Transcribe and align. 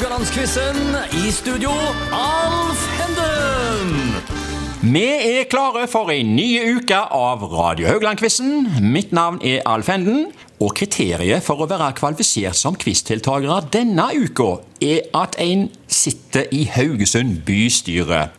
Haugalandsquizen. 0.00 0.96
I 1.12 1.30
studio, 1.30 1.70
Alf 2.10 2.84
Henden. 2.96 4.14
Vi 4.80 5.02
er 5.04 5.44
klare 5.44 5.82
for 5.92 6.08
en 6.08 6.30
ny 6.38 6.46
uke 6.78 6.96
av 6.96 7.44
Radio 7.44 7.90
Haugland-quizen. 7.90 8.80
Mitt 8.80 9.12
navn 9.12 9.42
er 9.44 9.60
Alf 9.68 9.90
Henden. 9.92 10.30
Og 10.56 10.72
kriteriet 10.78 11.44
for 11.44 11.60
å 11.60 11.68
være 11.68 11.90
kvalifisert 12.00 12.56
som 12.56 12.80
quizdeltakere 12.80 13.60
denne 13.76 14.08
uka 14.16 14.62
er 14.80 15.04
at 15.20 15.36
en 15.36 15.68
sitter 15.84 16.48
i 16.48 16.64
Haugesund 16.78 17.42
bystyre. 17.44 18.30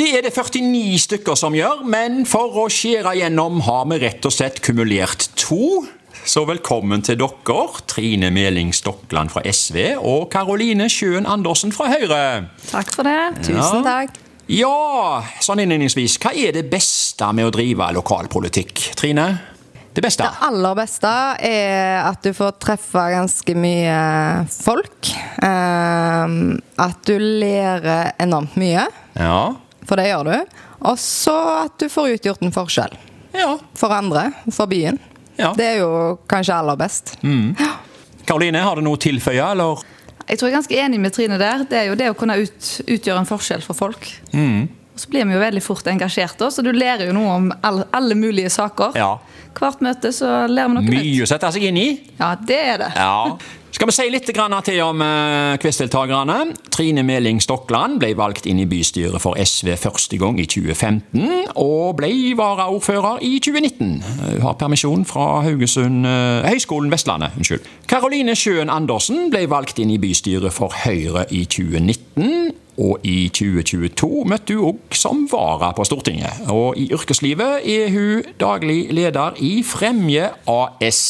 Det 0.00 0.08
er 0.16 0.24
det 0.24 0.32
49 0.32 1.04
stykker 1.04 1.36
som 1.36 1.52
gjør, 1.52 1.84
men 1.84 2.22
for 2.24 2.64
å 2.64 2.70
skjære 2.72 3.18
gjennom 3.20 3.60
har 3.68 3.84
vi 3.92 4.00
rett 4.06 4.24
og 4.24 4.32
slett 4.32 4.64
kumulert 4.64 5.28
to. 5.36 5.84
Så 6.24 6.44
velkommen 6.46 7.02
til 7.02 7.18
dere, 7.18 7.60
Trine 7.90 8.28
Meling 8.34 8.70
Stokland 8.76 9.32
fra 9.32 9.42
SV 9.48 9.96
og 9.98 10.28
Karoline 10.32 10.86
Sjøen 10.92 11.26
Andersen 11.28 11.72
fra 11.74 11.88
Høyre. 11.90 12.20
Takk 12.70 12.92
for 12.94 13.08
det. 13.08 13.48
Ja. 13.50 13.68
takk. 13.86 14.18
Ja, 14.50 15.22
sånn 15.42 15.62
innledningsvis, 15.62 16.16
hva 16.22 16.32
er 16.34 16.54
det 16.56 16.64
beste 16.72 17.28
med 17.36 17.46
å 17.48 17.52
drive 17.54 17.86
lokalpolitikk? 17.94 18.90
Trine? 18.98 19.26
Det 19.94 20.02
beste? 20.04 20.26
Det 20.26 20.46
aller 20.46 20.76
beste 20.78 21.10
er 21.46 22.00
at 22.04 22.22
du 22.22 22.30
får 22.36 22.56
treffe 22.62 23.04
ganske 23.14 23.54
mye 23.58 24.00
folk. 24.54 25.10
Ehm, 25.42 26.58
at 26.78 27.00
du 27.10 27.16
lærer 27.18 28.12
enormt 28.22 28.54
mye, 28.60 28.86
Ja. 29.18 29.54
for 29.86 29.96
det 29.96 30.06
gjør 30.10 30.24
du. 30.30 30.58
Og 30.82 30.96
så 30.98 31.64
at 31.64 31.78
du 31.78 31.88
får 31.90 32.16
utgjort 32.18 32.42
en 32.42 32.52
forskjell. 32.54 32.94
Ja. 33.34 33.56
For 33.74 33.90
andre, 33.90 34.32
for 34.50 34.66
byen. 34.66 34.98
Ja. 35.40 35.52
Det 35.56 35.66
er 35.66 35.78
jo 35.80 35.90
kanskje 36.30 36.56
aller 36.60 36.76
best. 36.80 37.14
Karoline, 38.28 38.60
har 38.62 38.76
du 38.78 38.84
noe 38.86 38.98
å 38.98 39.00
tilføye, 39.00 39.40
eller? 39.54 39.80
Jeg 40.28 40.38
tror 40.38 40.46
jeg 40.46 40.52
er 40.54 40.58
ganske 40.60 40.76
enig 40.84 41.00
med 41.02 41.14
Trine 41.16 41.38
der. 41.40 41.64
Det 41.66 41.78
er 41.80 41.88
jo 41.90 41.96
det 41.98 42.10
å 42.12 42.16
kunne 42.18 42.36
ut, 42.38 42.68
utgjøre 42.86 43.22
en 43.24 43.26
forskjell 43.28 43.64
for 43.66 43.74
folk. 43.78 44.06
Mm. 44.30 44.68
Og 44.94 45.02
så 45.02 45.10
blir 45.10 45.26
vi 45.26 45.34
jo 45.34 45.40
veldig 45.42 45.62
fort 45.64 45.88
engasjerte, 45.90 46.50
så 46.54 46.62
du 46.62 46.70
lærer 46.76 47.08
jo 47.08 47.14
noe 47.16 47.32
om 47.38 47.48
alle, 47.66 47.86
alle 47.96 48.18
mulige 48.18 48.52
saker. 48.52 48.94
Ja. 49.00 49.14
Hvert 49.56 49.80
møte 49.82 50.12
så 50.14 50.44
lærer 50.46 50.70
vi 50.70 50.76
noe 50.76 50.84
Mye 50.86 51.00
nytt. 51.02 51.22
å 51.24 51.30
sette 51.32 51.50
seg 51.56 51.66
inn 51.70 51.80
i. 51.80 51.88
Ja, 52.20 52.34
det 52.36 52.60
er 52.74 52.84
det. 52.84 52.92
Ja. 53.00 53.38
Skal 53.70 53.86
vi 53.86 53.94
si 53.94 54.06
litt 54.10 54.26
til 54.26 54.80
om 54.82 55.02
uh, 55.02 55.54
quizdeltakerne? 55.62 56.38
Trine 56.74 57.04
Meling 57.06 57.38
Stokland 57.42 58.00
ble 58.02 58.10
valgt 58.18 58.48
inn 58.50 58.58
i 58.58 58.66
bystyret 58.66 59.22
for 59.22 59.38
SV 59.38 59.76
første 59.78 60.18
gang 60.18 60.40
i 60.42 60.46
2015, 60.50 61.54
og 61.54 61.96
ble 62.00 62.10
varaordfører 62.38 63.22
i 63.22 63.38
2019. 63.38 63.92
Hun 64.02 64.42
har 64.42 64.58
permisjon 64.58 65.04
fra 65.06 65.42
Haugesund, 65.46 66.06
eh, 66.06 66.48
Høgskolen 66.50 66.90
Vestlandet. 66.90 67.36
unnskyld. 67.38 67.68
Karoline 67.86 68.34
Sjøen 68.34 68.70
Andersen 68.70 69.30
ble 69.30 69.46
valgt 69.50 69.78
inn 69.78 69.90
i 69.90 69.98
bystyret 69.98 70.52
for 70.52 70.74
Høyre 70.84 71.26
i 71.30 71.44
2019. 71.44 72.52
Og 72.80 73.04
i 73.04 73.28
2022 73.28 74.24
møtte 74.30 74.56
hun 74.56 74.72
òg 74.72 74.96
som 74.96 75.26
vara 75.30 75.70
på 75.76 75.84
Stortinget. 75.84 76.46
Og 76.52 76.78
i 76.80 76.88
yrkeslivet 76.96 77.66
er 77.68 77.92
hun 77.92 78.26
daglig 78.40 78.86
leder 78.96 79.36
i 79.44 79.60
Fremje 79.66 80.30
AS. 80.48 81.00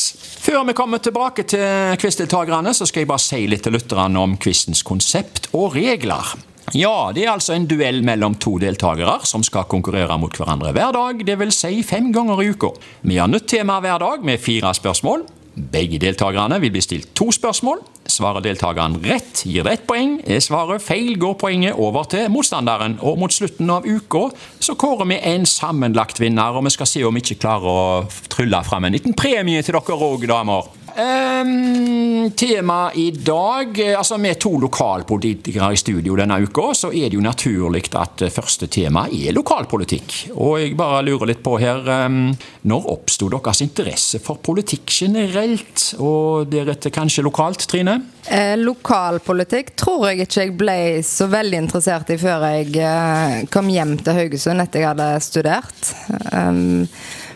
Før 0.40 0.64
vi 0.66 0.74
kommer 0.76 1.02
tilbake 1.02 1.46
til 1.46 1.96
quizdeltakerne, 2.00 2.74
så 2.74 2.88
skal 2.88 3.04
jeg 3.04 3.12
bare 3.12 3.22
si 3.22 3.44
litt 3.46 3.66
til 3.66 3.76
lytterne 3.76 4.18
om 4.18 4.38
quizens 4.40 4.82
konsept 4.86 5.50
og 5.54 5.76
regler. 5.76 6.34
Ja, 6.76 7.10
det 7.14 7.24
er 7.24 7.32
altså 7.32 7.56
en 7.56 7.66
duell 7.66 7.98
mellom 8.06 8.36
to 8.38 8.54
deltakere 8.62 9.16
som 9.26 9.42
skal 9.46 9.66
konkurrere 9.70 10.14
mot 10.22 10.36
hverandre 10.38 10.70
hver 10.76 10.94
dag, 10.94 11.24
dvs. 11.26 11.64
Si 11.64 11.82
fem 11.86 12.12
ganger 12.14 12.42
i 12.44 12.52
uka. 12.54 12.70
Vi 13.02 13.18
har 13.18 13.30
nytt 13.30 13.48
tema 13.50 13.80
hver 13.82 13.98
dag 14.02 14.26
med 14.26 14.42
fire 14.42 14.74
spørsmål. 14.78 15.26
Begge 15.54 15.98
deltakerne 15.98 16.60
vil 16.62 16.70
bli 16.70 16.82
stilt 16.84 17.10
to 17.18 17.30
spørsmål. 17.34 17.80
Svarer 18.10 18.42
deltakeren 18.44 18.96
rett, 19.02 19.42
gir 19.46 19.66
det 19.66 19.72
ett 19.74 19.86
poeng. 19.88 20.16
Er 20.22 20.42
svaret 20.42 20.82
feil, 20.82 21.16
går 21.18 21.36
poenget 21.40 21.78
over 21.78 22.06
til 22.10 22.30
motstanderen. 22.32 22.98
Og 23.02 23.18
mot 23.18 23.34
slutten 23.34 23.70
av 23.70 23.86
uka 23.86 24.28
så 24.62 24.76
kårer 24.78 25.08
vi 25.10 25.20
en 25.32 25.46
sammenlagt 25.46 26.22
vinner, 26.22 26.54
og 26.54 26.66
vi 26.66 26.74
skal 26.74 26.90
se 26.90 27.04
om 27.06 27.18
vi 27.18 27.24
ikke 27.24 27.40
klarer 27.42 27.70
å 27.70 28.30
trylle 28.30 28.62
fram 28.66 28.86
en 28.86 28.96
liten 28.96 29.16
premie 29.18 29.62
til 29.66 29.78
dere 29.78 29.98
òg, 30.10 30.26
damer. 30.30 30.70
Um, 30.96 32.30
tema 32.36 32.90
i 32.94 33.10
dag 33.10 33.78
eh, 33.78 33.98
altså 33.98 34.16
Med 34.18 34.38
to 34.42 34.50
lokalpolitikere 34.58 35.72
i 35.72 35.78
studio 35.78 36.16
denne 36.18 36.40
uka, 36.42 36.70
så 36.74 36.90
er 36.90 37.08
det 37.08 37.18
jo 37.18 37.22
naturlig 37.24 37.84
at 37.94 38.24
eh, 38.26 38.32
første 38.32 38.66
tema 38.66 39.06
er 39.06 39.34
lokalpolitikk. 39.36 40.16
Og 40.34 40.58
jeg 40.60 40.74
bare 40.78 41.04
lurer 41.06 41.30
litt 41.30 41.42
på 41.44 41.56
her 41.62 41.86
um, 42.06 42.32
Når 42.66 42.90
oppsto 42.94 43.30
deres 43.32 43.62
interesse 43.64 44.20
for 44.24 44.42
politikk 44.42 44.90
generelt, 44.90 45.92
og 46.02 46.50
deretter 46.50 46.92
kanskje 46.94 47.24
lokalt, 47.26 47.68
Trine? 47.70 47.96
Eh, 48.26 48.56
lokalpolitikk 48.60 49.74
tror 49.80 50.10
jeg 50.10 50.26
ikke 50.26 50.44
jeg 50.44 50.56
ble 50.58 50.78
så 51.06 51.30
veldig 51.30 51.64
interessert 51.64 52.12
i 52.12 52.18
før 52.20 52.46
jeg 52.50 52.76
eh, 52.82 53.40
kom 53.52 53.70
hjem 53.72 53.96
til 54.02 54.18
Haugesund 54.18 54.66
etter 54.66 54.84
jeg 54.84 54.92
hadde 54.92 55.08
studert. 55.24 55.94
Um, 56.34 56.86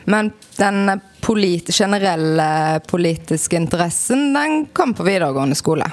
men 0.05 0.33
den 0.57 1.01
polit 1.25 1.71
generelle 1.73 2.81
politiske 2.87 3.57
interessen, 3.57 4.33
den 4.35 4.67
kom 4.73 4.95
på 4.95 5.07
videregående 5.07 5.57
skole. 5.59 5.89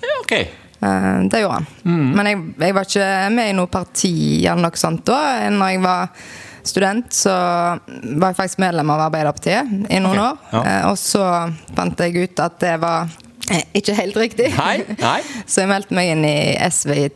Ja, 0.00 0.18
ok. 0.20 0.32
Eh, 0.84 1.20
det 1.30 1.40
gjorde 1.40 1.54
han. 1.54 1.66
Men 2.16 2.26
jeg, 2.28 2.40
jeg 2.60 2.76
var 2.76 2.88
ikke 2.88 3.12
med 3.32 3.50
i 3.50 3.56
noe 3.56 3.70
parti 3.72 4.16
eller 4.44 4.66
noe 4.66 4.80
sånt 4.80 5.06
da. 5.08 5.20
Når 5.50 5.72
jeg 5.72 5.84
var 5.84 6.26
student, 6.64 7.12
så 7.12 7.34
var 7.34 8.30
jeg 8.30 8.38
faktisk 8.38 8.62
medlem 8.62 8.90
av 8.92 9.06
Arbeiderpartiet 9.08 9.90
i 9.92 10.00
noen 10.00 10.20
okay. 10.20 10.30
år. 10.30 10.40
ja. 10.52 10.64
Eh, 10.64 10.88
og 10.90 10.98
så 11.00 11.26
fant 11.76 12.00
jeg 12.04 12.24
ut 12.24 12.44
at 12.44 12.58
det 12.62 12.74
var 12.82 13.12
eh, 13.52 13.64
ikke 13.80 13.96
helt 14.00 14.20
riktig. 14.20 14.50
Nei, 14.56 14.78
nei. 15.00 15.20
Så 15.50 15.64
jeg 15.64 15.72
meldte 15.72 15.96
meg 15.96 16.14
inn 16.14 16.24
i 16.28 16.38
SV 16.68 16.94
i 16.96 17.10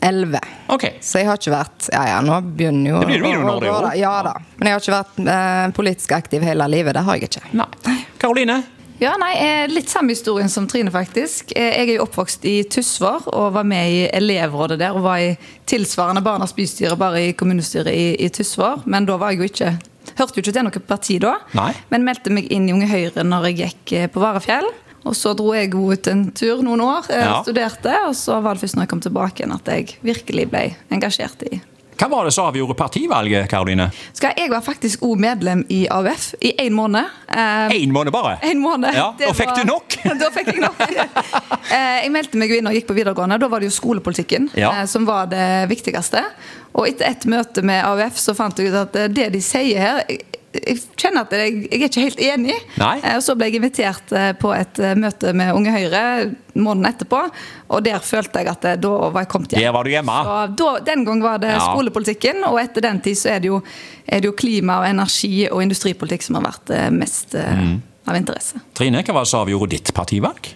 2011. 0.00 0.40
Ok. 0.68 0.84
Så 1.04 1.20
jeg 1.20 1.28
har 1.28 1.38
ikke 1.40 1.52
vært 1.54 1.88
Ja 1.92 2.02
ja, 2.08 2.18
nå 2.24 2.40
begynner 2.56 2.90
jo 2.94 3.00
Det 3.04 3.20
blir 3.20 3.34
jo 3.36 3.44
når 3.44 3.60
det 3.60 3.68
er 3.70 3.76
år. 3.78 3.88
Ja 4.00 4.12
da. 4.26 4.34
Men 4.56 4.68
jeg 4.70 4.76
har 4.76 4.84
ikke 4.84 4.96
vært 4.98 5.22
eh, 5.36 5.64
politisk 5.76 6.12
aktiv 6.16 6.44
hele 6.46 6.68
livet. 6.72 6.94
Det 6.96 7.02
har 7.06 7.18
jeg 7.20 7.28
ikke. 7.30 7.42
Nei. 7.60 7.96
Karoline? 8.20 8.62
Ja, 9.00 9.14
nei, 9.16 9.30
eh, 9.40 9.66
Litt 9.72 9.88
samme 9.88 10.12
historien 10.12 10.48
som 10.52 10.66
Trine, 10.68 10.90
faktisk. 10.92 11.52
Eh, 11.56 11.70
Jeg 11.80 11.88
er 11.88 11.94
jo 11.96 12.04
oppvokst 12.04 12.44
i 12.44 12.58
Tysvær 12.68 13.28
og 13.32 13.54
var 13.56 13.64
med 13.64 13.88
i 13.88 14.00
elevrådet 14.12 14.76
der. 14.82 14.92
Og 14.96 15.04
var 15.06 15.22
i 15.24 15.30
tilsvarende 15.66 16.20
Barnas 16.24 16.52
bystyre, 16.56 16.96
bare 17.00 17.22
i 17.28 17.32
kommunestyret 17.32 17.92
i, 17.96 18.10
i 18.20 18.28
Tysvær. 18.28 18.82
Men 18.86 19.08
da 19.08 19.16
var 19.20 19.32
jeg 19.32 19.40
jo 19.44 19.48
ikke 19.52 19.78
Hørte 20.18 20.40
jo 20.40 20.42
ikke 20.42 20.52
til 20.56 20.64
noe 20.66 20.80
parti 20.88 21.18
da. 21.22 21.34
Nei. 21.54 21.70
Men 21.92 22.02
meldte 22.04 22.32
meg 22.34 22.48
inn 22.52 22.64
i 22.68 22.72
Unge 22.74 22.88
Høyre 22.90 23.22
når 23.24 23.44
jeg 23.50 23.56
gikk 23.60 23.92
eh, 23.96 24.06
på 24.10 24.20
Varefjell. 24.20 24.66
Og 25.04 25.14
så 25.16 25.32
dro 25.36 25.54
jeg 25.56 25.72
ut 25.74 26.06
en 26.12 26.26
tur 26.36 26.62
noen 26.62 26.80
år, 26.84 27.06
eh, 27.10 27.24
Ja. 27.24 27.42
studerte. 27.42 27.94
Og 28.08 28.14
så 28.14 28.40
var 28.42 28.54
det 28.54 28.60
først 28.62 28.76
når 28.76 28.82
jeg 28.82 28.88
kom 28.88 29.00
tilbake 29.00 29.40
igjen 29.40 29.54
at 29.54 29.64
jeg 29.66 29.96
virkelig 30.04 30.50
ble 30.50 30.74
engasjert 30.92 31.42
i 31.52 31.60
Hva 32.00 32.08
var 32.08 32.24
det 32.24 32.32
som 32.32 32.46
avgjorde 32.48 32.74
partivalget, 32.76 33.46
Karoline? 33.48 33.90
skal 34.14 34.32
Jeg 34.36 34.48
var 34.50 34.60
faktisk 34.64 35.00
òg 35.04 35.18
medlem 35.20 35.66
i 35.68 35.86
AUF 35.90 36.34
i 36.40 36.54
én 36.58 36.72
måned. 36.72 37.04
Eh, 37.28 37.68
Én 37.76 37.92
måned 37.92 38.10
bare? 38.12 38.38
En 38.42 38.58
måned. 38.62 38.94
Ja, 38.94 39.12
Det 39.18 39.26
da 39.28 39.32
fikk 39.34 39.54
du 39.54 39.64
nok. 39.64 39.88
da 40.18 40.30
fikk 40.30 40.46
jeg 40.46 40.60
nok. 40.60 40.80
Eh, 41.70 42.02
jeg 42.02 42.10
meldte 42.10 42.36
meg 42.36 42.50
inn 42.50 42.66
og 42.66 42.72
gikk 42.74 42.86
på 42.88 42.94
videregående. 42.96 43.38
Da 43.38 43.46
var 43.48 43.60
det 43.60 43.68
jo 43.70 43.76
skolepolitikken 43.80 44.48
Ja. 44.56 44.70
eh, 44.80 44.86
som 44.86 45.04
var 45.06 45.26
det 45.26 45.68
viktigste. 45.68 46.24
Og 46.74 46.88
etter 46.88 47.06
et 47.10 47.26
møte 47.26 47.62
med 47.62 47.84
AUF 47.84 48.16
så 48.16 48.34
fant 48.34 48.56
jeg 48.58 48.68
ut 48.72 48.74
at 48.80 48.96
eh, 48.96 49.08
det 49.08 49.32
de 49.32 49.40
sier 49.40 49.78
her 49.78 50.02
jeg, 50.52 50.78
kjenner 50.98 51.22
at 51.28 51.32
jeg, 51.36 51.52
jeg 51.70 51.78
er 51.80 51.88
ikke 51.88 52.02
helt 52.08 52.20
enig. 52.26 52.54
Nei. 52.80 52.96
Eh, 53.04 53.16
Og 53.16 53.22
så 53.22 53.36
ble 53.38 53.46
jeg 53.50 53.60
invitert 53.60 54.12
eh, 54.18 54.32
på 54.40 54.50
et 54.56 54.80
eh, 54.82 54.94
møte 54.98 55.30
med 55.36 55.52
Unge 55.54 55.70
Høyre 55.74 56.02
måneden 56.58 56.88
etterpå. 56.90 57.20
Og 57.70 57.84
der 57.86 58.00
følte 58.02 58.42
jeg 58.42 58.50
at 58.50 58.66
da 58.82 58.90
var 59.14 59.22
jeg 59.22 59.30
kommet 59.30 59.54
hjem. 59.54 59.62
Der 59.62 59.72
var 59.76 59.86
du 59.86 59.90
hjemme. 59.94 60.16
Så 60.26 60.38
da, 60.58 60.70
den 60.90 61.04
gang 61.06 61.22
var 61.22 61.38
det 61.42 61.52
Ja. 61.54 61.60
skolepolitikken, 61.70 62.42
og 62.50 62.58
etter 62.62 62.82
den 62.88 62.98
tid 63.04 63.14
så 63.20 63.30
er 63.36 63.40
det 63.44 63.52
jo, 63.52 63.60
er 64.08 64.20
det 64.24 64.30
jo 64.32 64.34
klima 64.38 64.80
og 64.82 64.88
energi 64.90 65.46
og 65.50 65.62
industripolitikk 65.62 66.26
som 66.26 66.40
har 66.40 66.48
vært 66.50 66.74
mest 66.98 67.34
Mm. 67.38 67.76
av 68.10 68.16
interesse. 68.16 68.58
Trine, 68.74 69.04
hva 69.06 69.14
var 69.14 69.22
det 69.26 69.30
som 69.30 69.44
avgjorde 69.44 69.70
ditt 69.76 69.92
partivalg? 69.94 70.48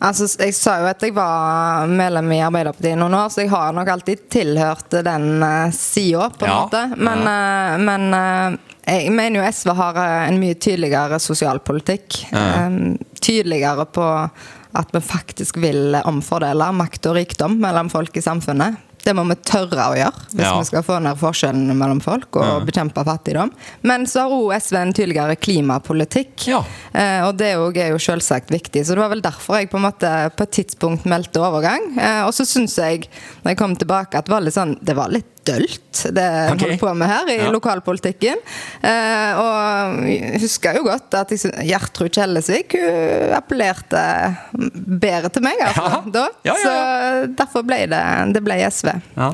Altså, 0.00 0.26
Jeg 0.38 0.52
sa 0.54 0.78
jo 0.80 0.86
at 0.90 1.00
jeg 1.00 1.14
var 1.16 1.86
medlem 1.88 2.32
i 2.36 2.40
Arbeiderpartiet 2.44 2.98
noen 3.00 3.14
år, 3.16 3.28
så 3.32 3.40
jeg 3.44 3.50
har 3.50 3.72
nok 3.72 3.88
alltid 3.88 4.26
tilhørt 4.32 4.90
den 5.04 5.42
uh, 5.42 5.70
sida, 5.72 6.30
på 6.36 6.44
en 6.44 6.50
Ja, 6.52 6.58
måte. 6.64 6.82
Men, 6.96 7.22
ja. 7.24 7.76
men 7.78 8.58
jeg 8.86 9.10
mener 9.14 9.40
jo 9.42 9.48
SV 9.50 9.72
har 9.78 9.98
eh, 10.02 10.28
en 10.30 10.40
mye 10.42 10.54
tydeligere 10.54 11.18
sosialpolitikk. 11.22 12.20
Ja. 12.32 12.70
tydeligere 13.20 13.84
på 13.90 14.04
at 14.76 14.90
vi 14.92 15.00
faktisk 15.00 15.56
vil 15.62 15.96
omfordele 16.04 16.68
makt 16.76 17.06
og 17.10 17.16
rikdom 17.16 17.56
mellom 17.62 17.88
folk 17.90 18.16
i 18.16 18.22
samfunnet. 18.22 18.76
Det 19.06 19.12
må 19.14 19.22
vi 19.28 19.36
tørre 19.46 19.84
å 19.92 19.94
gjøre 19.94 20.22
hvis 20.32 20.42
Ja. 20.42 20.52
vi 20.58 20.64
skal 20.66 20.82
få 20.82 20.96
ned 21.02 21.16
forskjellene 21.20 21.74
mellom 21.78 22.00
folk 22.02 22.36
og 22.40 22.64
bekjempe 22.66 23.04
fattigdom. 23.06 23.52
Men 23.86 24.04
så 24.10 24.24
har 24.26 24.34
også 24.34 24.56
SV 24.66 24.76
en 24.80 24.92
tydeligere 24.92 25.36
klimapolitikk. 25.38 26.48
Ja. 26.50 26.64
Eh, 26.92 27.22
og 27.28 27.36
det 27.38 27.52
er 27.52 27.54
jo, 27.60 27.68
er 27.70 27.92
jo 27.94 28.02
selvsagt 28.02 28.50
viktig. 28.50 28.82
Så 28.84 28.94
det 28.96 29.04
var 29.04 29.12
vel 29.14 29.22
derfor 29.22 29.60
jeg 29.60 29.70
på 29.70 29.78
en 29.78 29.86
måte 29.86 30.10
på 30.36 30.42
et 30.42 30.54
tidspunkt 30.58 31.06
meldte 31.06 31.38
overgang. 31.38 31.86
Eh, 31.98 32.24
og 32.26 32.34
så 32.34 32.44
syns 32.46 32.74
jeg, 32.82 33.06
når 33.44 33.54
jeg 33.54 33.58
kom 33.62 33.76
tilbake, 33.78 34.18
at 34.18 34.26
det 34.26 34.34
var 34.34 34.42
litt, 34.42 34.54
sånn, 34.58 34.76
det 34.82 34.96
var 34.98 35.14
litt 35.14 35.30
dølt, 35.46 36.00
det 36.16 36.24
jeg 36.26 36.52
okay. 36.52 36.64
holder 36.66 36.80
på 36.82 36.94
med 37.00 37.10
her 37.12 37.30
i 37.32 37.36
Ja. 37.38 37.50
lokalpolitikken. 37.54 38.42
Eh, 38.82 39.40
og 39.40 40.02
jeg 40.10 40.40
husker 40.42 40.76
jo 40.80 40.84
godt 40.88 41.14
at 41.18 41.30
jeg, 41.34 41.52
Gjertrud 41.70 42.10
Kjellesvik 42.16 42.76
hun 42.80 43.32
appellerte 43.38 44.02
bedre 45.06 45.30
til 45.32 45.42
meg 45.46 45.62
altså, 45.64 45.86
Ja. 45.86 46.02
da. 46.18 46.26
Ja, 46.44 46.54
Så 46.62 46.74
derfor 47.38 47.64
ble 47.66 47.84
det, 47.90 48.02
det 48.34 48.44
ble 48.44 48.58
SV. 48.70 48.92
Ja. 49.16 49.32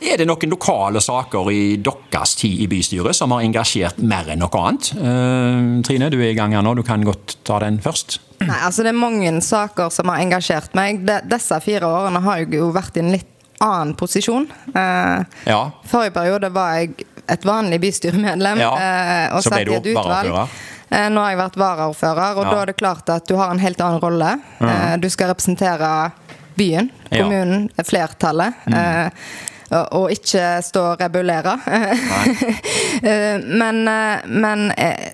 Er 0.00 0.16
det 0.16 0.24
noen 0.30 0.48
lokale 0.48 1.00
saker 1.04 1.50
i 1.52 1.76
deres 1.84 2.32
tid 2.40 2.62
i 2.64 2.66
bystyret 2.72 3.12
som 3.18 3.34
har 3.34 3.42
engasjert 3.44 3.98
mer 4.00 4.30
enn 4.32 4.40
noe 4.40 4.62
annet? 4.62 4.94
Eh, 4.96 5.82
Trine, 5.84 6.08
du 6.08 6.16
er 6.22 6.30
i 6.32 6.38
gang 6.38 6.54
her 6.56 6.64
nå, 6.64 6.72
du 6.78 6.82
kan 6.86 7.04
godt 7.04 7.36
ta 7.44 7.58
den 7.60 7.76
først. 7.84 8.18
Nei, 8.40 8.56
altså 8.64 8.80
Det 8.86 8.94
er 8.94 8.96
mange 8.96 9.28
saker 9.44 9.90
som 9.92 10.08
har 10.08 10.22
engasjert 10.22 10.72
meg. 10.78 11.02
De, 11.04 11.18
disse 11.28 11.58
fire 11.60 11.84
årene 11.84 12.22
har 12.24 12.40
jeg 12.40 12.54
jo 12.56 12.70
vært 12.72 12.96
i 12.96 13.02
en 13.04 13.12
litt 13.12 13.29
annen 13.60 13.94
posisjon. 13.94 14.46
Eh, 14.74 15.24
Ja. 15.46 15.70
Forrige 15.86 16.14
periode 16.16 16.48
var 16.54 16.74
jeg 16.80 17.06
et 17.28 17.44
vanlig 17.46 17.80
bystyremedlem. 17.80 18.58
Ja, 18.60 18.72
eh, 18.76 19.34
og 19.36 19.42
satt 19.44 19.64
du 19.66 19.72
i 19.72 19.76
et 19.76 19.90
utvalg. 19.94 20.48
Eh, 20.90 21.08
Nå 21.12 21.20
har 21.22 21.30
jeg 21.30 21.38
vært 21.38 21.56
varaordfører, 21.60 22.36
og 22.36 22.44
Ja. 22.44 22.50
da 22.50 22.62
er 22.62 22.66
det 22.66 22.76
klart 22.80 23.08
at 23.14 23.28
du 23.28 23.36
har 23.36 23.50
en 23.50 23.58
helt 23.62 23.80
annen 23.80 24.00
rolle. 24.02 24.32
Eh, 24.60 24.96
du 24.96 25.08
skal 25.08 25.28
representere 25.34 26.10
byen. 26.56 26.90
Mm. 27.10 27.18
kommunen, 27.18 27.70
flertallet. 27.84 28.54
eh, 28.72 29.10
og, 29.92 30.10
ikke 30.10 30.62
stå 30.62 30.92
og 30.92 31.00
rebellere. 31.00 31.58
Eh, 33.02 33.38
men 33.46 33.88
eh, 33.88 34.20
men 34.26 34.70
eh, 34.76 35.12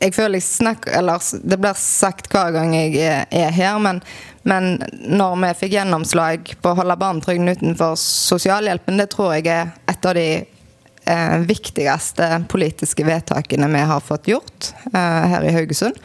jeg 0.00 0.14
føler 0.14 0.38
jeg 0.40 0.42
snakker 0.42 0.96
Eller 0.98 1.18
det 1.44 1.58
blir 1.60 1.74
sagt 1.78 2.26
hver 2.32 2.50
gang 2.52 2.72
jeg 2.74 2.96
er 3.30 3.50
her, 3.54 3.78
men, 3.78 4.00
men 4.48 4.78
når 5.04 5.34
vi 5.42 5.54
fikk 5.62 5.74
gjennomslag 5.76 6.54
på 6.62 6.72
å 6.72 6.78
holde 6.78 6.96
barnetrygden 7.00 7.52
utenfor 7.52 7.98
sosialhjelpen, 8.00 9.00
det 9.00 9.10
tror 9.12 9.34
jeg 9.36 9.48
er 9.52 9.74
et 9.90 10.08
av 10.08 10.16
de 10.16 10.28
eh, 10.40 11.38
viktigste 11.48 12.30
politiske 12.48 13.04
vedtakene 13.04 13.68
vi 13.72 13.82
har 13.92 14.04
fått 14.04 14.30
gjort 14.32 14.70
eh, 14.92 15.26
her 15.34 15.48
i 15.48 15.52
Haugesund. 15.56 16.00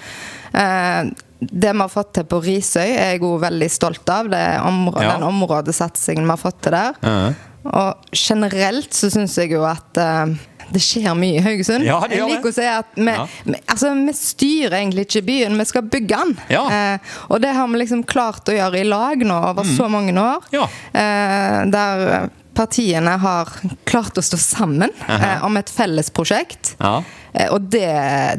Eh, 0.52 1.14
det 1.44 1.72
vi 1.72 1.80
har 1.80 1.92
fått 1.92 2.14
til 2.18 2.28
på 2.28 2.40
Risøy, 2.44 2.86
er 2.88 3.16
jeg 3.16 3.24
òg 3.28 3.42
veldig 3.44 3.72
stolt 3.72 4.12
av. 4.12 4.30
Det 4.32 4.44
områ 4.64 5.02
Ja. 5.04 5.16
Den 5.16 5.28
områdesatsingen 5.28 6.28
vi 6.28 6.36
har 6.36 6.40
fått 6.40 6.62
til 6.64 6.76
der. 6.78 7.36
Og 7.64 8.16
generelt 8.16 8.92
så 8.96 9.08
syns 9.12 9.38
jeg 9.40 9.54
jo 9.56 9.64
at 9.68 10.00
eh, 10.00 10.36
det 10.74 10.82
skjer 10.84 11.16
mye 11.18 11.38
i 11.40 11.44
Haugesund. 11.46 11.86
Ja, 11.88 12.00
jeg 12.10 12.26
liker 12.30 12.50
å 12.52 12.54
si 12.56 12.66
at 12.68 12.94
vi, 12.98 13.08
Ja. 13.14 13.26
vi, 13.46 13.58
altså, 13.70 13.94
vi 14.08 14.14
styrer 14.18 14.78
egentlig 14.80 15.08
ikke 15.08 15.24
byen, 15.28 15.58
vi 15.62 15.66
skal 15.70 15.88
bygge 15.94 16.20
den. 16.24 16.36
Ja. 16.50 16.64
Eh, 16.70 17.18
og 17.30 17.42
det 17.44 17.54
har 17.56 17.68
vi 17.72 17.82
liksom 17.84 18.04
klart 18.10 18.50
å 18.50 18.56
gjøre 18.58 18.80
i 18.82 18.88
lag 18.88 19.22
nå 19.26 19.40
over 19.52 19.64
så 19.68 19.90
mange 19.92 20.14
år. 20.18 20.42
Mm. 20.50 20.56
Ja. 20.60 20.70
Eh, 20.94 21.60
der 21.74 22.30
partiene 22.54 23.16
har 23.18 23.50
klart 23.90 24.18
å 24.18 24.22
stå 24.22 24.38
sammen 24.38 24.92
eh, 25.10 25.40
om 25.46 25.58
et 25.58 25.70
felles 25.74 26.12
prosjekt. 26.14 26.76
Ja. 26.80 27.00
Eh, 27.34 27.50
og 27.50 27.66
det, 27.74 27.88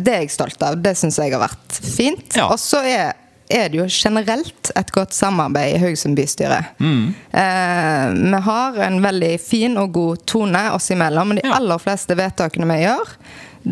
det 0.06 0.12
er 0.14 0.20
jeg 0.22 0.30
stolt 0.36 0.62
av. 0.62 0.76
Det 0.82 0.92
syns 0.98 1.18
jeg 1.18 1.32
har 1.34 1.42
vært 1.42 1.80
fint. 1.82 2.28
Ja. 2.38 2.46
Og 2.54 2.60
så 2.62 2.82
er, 2.86 3.14
er 3.54 3.70
det 3.70 3.80
jo 3.80 3.86
generelt 3.88 4.70
et 4.76 4.92
godt 4.94 5.14
samarbeid 5.14 5.76
i 5.76 5.80
Haugesund 5.82 6.18
bystyre. 6.18 6.60
Mm. 6.78 7.14
Eh, 7.30 8.06
vi 8.18 8.40
har 8.48 8.78
en 8.88 9.00
veldig 9.04 9.32
fin 9.42 9.78
og 9.80 9.92
god 9.94 10.24
tone 10.30 10.64
oss 10.74 10.90
imellom, 10.94 11.32
men 11.32 11.42
de 11.42 11.50
aller 11.54 11.82
fleste 11.82 12.16
vedtakene 12.18 12.68
vi 12.70 12.80
gjør, 12.84 13.12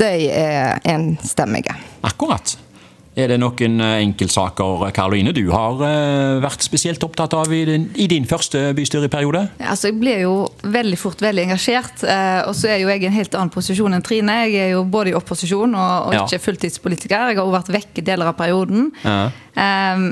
de 0.02 0.12
er 0.32 0.78
enstemmige. 0.94 1.74
Akkurat. 2.06 2.56
Er 3.12 3.28
det 3.28 3.36
noen 3.42 3.76
eh, 3.84 3.98
enkeltsaker 4.06 4.86
Karoline, 4.96 5.34
du 5.36 5.44
har 5.52 5.82
eh, 5.84 6.38
vært 6.40 6.64
spesielt 6.64 7.02
opptatt 7.04 7.34
av 7.36 7.52
i 7.52 7.60
din, 7.68 7.84
i 8.00 8.06
din 8.08 8.24
første 8.28 8.70
bystyreperiode? 8.76 9.42
Altså, 9.60 9.90
jeg 9.90 9.98
blir 10.00 10.22
jo 10.24 10.34
veldig 10.64 10.98
fort 11.00 11.20
veldig 11.20 11.44
engasjert. 11.50 12.06
Eh, 12.08 12.40
og 12.48 12.56
så 12.56 12.72
er 12.72 12.80
jo 12.80 12.88
jeg 12.88 13.04
i 13.04 13.10
en 13.10 13.16
helt 13.18 13.36
annen 13.36 13.52
posisjon 13.52 13.92
enn 13.92 14.06
Trine. 14.06 14.38
Jeg 14.46 14.64
er 14.64 14.74
jo 14.78 14.86
både 14.88 15.12
i 15.12 15.16
opposisjon 15.18 15.76
og, 15.76 16.08
og 16.08 16.18
ikke 16.22 16.40
fulltidspolitiker. 16.46 17.28
Jeg 17.34 17.40
har 17.40 17.44
også 17.44 17.58
vært 17.58 17.72
vekke 17.76 18.06
deler 18.06 18.32
av 18.32 18.38
perioden. 18.40 18.88
Ja. 19.04 19.18
Eh, 19.60 20.06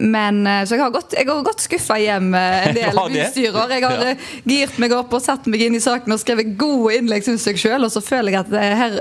men, 0.00 0.46
eh, 0.46 0.62
så 0.64 0.74
jeg 0.76 0.82
har 0.82 0.90
gått, 0.94 1.12
jeg 1.18 1.26
har 1.28 1.42
gått 1.44 1.60
skuffa 1.66 1.98
hjem 2.00 2.32
eh, 2.34 2.68
en 2.68 2.74
del 2.80 3.00
bystyrer. 3.12 3.74
Jeg 3.76 3.84
har 3.84 3.98
Ja. 4.02 4.10
eh, 4.14 4.16
girt 4.48 4.78
meg 4.82 4.92
opp 4.96 5.12
og 5.12 5.22
satt 5.22 5.46
meg 5.52 5.60
inn 5.66 5.74
i 5.76 5.82
saken 5.84 6.12
og 6.14 6.20
skrevet 6.22 6.54
gode 6.58 6.96
innlegg, 6.98 7.24
syns 7.26 7.44
jeg 7.46 7.60
sjøl. 7.60 7.84
Og 7.84 7.92
så 7.92 8.00
føler 8.04 8.32
jeg 8.32 8.40
at 8.46 8.52
her, 8.82 8.98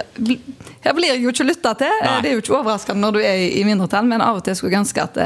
her 0.84 0.94
blir 0.98 1.14
jeg 1.14 1.24
jo 1.24 1.32
ikke 1.34 1.48
lytta 1.48 1.74
til. 1.80 1.98
Nei. 2.04 2.18
Det 2.22 2.32
er 2.32 2.38
jo 2.38 2.44
ikke 2.44 2.58
overraskende 2.60 3.02
når 3.06 3.18
du 3.18 3.22
er 3.24 3.44
i, 3.48 3.64
mindretall, 3.68 4.06
men 4.10 4.22
av 4.26 4.42
og 4.42 4.46
til 4.48 4.56
skulle 4.60 4.74
jeg 4.76 4.84
ønske 4.84 5.04
at, 5.08 5.22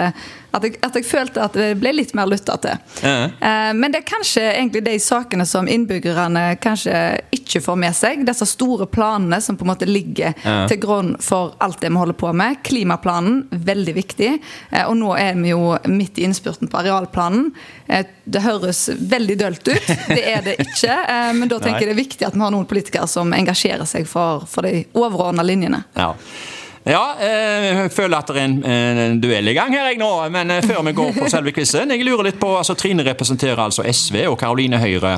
at, 0.56 0.63
jeg, 0.66 0.78
at 0.86 0.96
jeg 0.98 1.06
følte 1.07 1.42
at 1.44 1.54
det 1.57 1.68
ble 1.81 1.92
litt 1.98 2.13
mer 2.18 2.30
lytta 2.31 2.56
til. 2.63 2.78
Ja. 3.04 3.16
Eh, 3.28 3.72
Men 3.78 3.92
det 3.94 4.02
er 4.02 4.07
kanskje 4.10 4.44
egentlig 4.54 4.84
de 4.86 4.96
sakene 5.04 5.46
som 5.50 5.68
innbyggerne 5.68 6.46
kanskje 6.63 6.96
ikke 7.36 7.62
får 7.66 7.80
med 7.81 7.96
seg. 7.98 8.24
Disse 8.28 8.48
store 8.50 8.88
planene 8.88 9.42
som 9.44 9.57
på 9.60 9.66
en 9.68 9.72
måte 9.74 9.88
ligger 9.90 10.34
Ja. 10.46 10.68
til 10.72 10.80
grunn 10.84 11.16
for 11.22 11.56
alt 11.60 11.80
det 11.81 11.90
vi 11.92 12.00
holder 12.02 12.18
på 12.19 12.34
med. 12.34 12.62
Klimaplanen, 12.63 13.44
veldig 13.52 13.96
viktig. 14.00 14.31
Eh, 14.72 14.86
Og 14.86 14.96
nå 14.98 15.13
er 15.19 15.34
vi 15.36 15.50
jo 15.54 15.78
midt 15.92 16.18
i 16.19 16.25
innspurten 16.28 16.68
på 16.72 16.78
arealplanen. 16.84 17.51
Eh, 17.88 18.06
Det 18.28 18.42
høres 18.42 18.90
veldig 18.90 19.36
dølt 19.38 19.68
ut, 19.68 19.88
det 20.10 20.24
er 20.25 20.42
det 20.42 20.56
ikke. 20.63 20.96
Men 21.38 21.48
da 21.51 21.60
tenker 21.60 21.86
jeg 21.86 21.92
det 21.92 21.94
er 21.94 22.04
viktig 22.04 22.25
at 22.28 22.34
vi 22.34 22.42
har 22.42 22.51
noen 22.51 22.66
politikere 22.66 23.08
som 23.08 23.30
engasjerer 23.34 23.86
seg 23.86 24.08
for, 24.10 24.46
for 24.50 24.66
de 24.66 24.86
overordna 24.98 25.44
linjene. 25.46 25.84
Ja. 25.96 26.13
Ja, 26.86 27.16
eh, 27.18 27.66
jeg 27.66 27.92
føler 27.96 28.20
at 28.20 28.30
det 28.30 28.38
er 28.38 28.44
en, 28.46 28.60
en 28.62 29.22
duell 29.22 29.50
i 29.50 29.56
gang 29.58 29.74
her 29.74 29.88
jeg 29.90 29.98
nå, 29.98 30.10
men 30.30 30.54
eh, 30.54 30.62
før 30.62 30.84
vi 30.86 30.94
går 30.94 31.16
på 31.16 31.30
selve 31.34 31.50
quizen 31.56 31.90
Jeg 31.90 32.06
lurer 32.06 32.28
litt 32.28 32.38
på, 32.38 32.52
altså 32.60 32.76
Trine 32.78 33.02
representerer 33.08 33.64
altså 33.64 33.82
SV 33.90 34.20
og 34.30 34.38
Karoline 34.38 34.78
Høyre. 34.78 35.16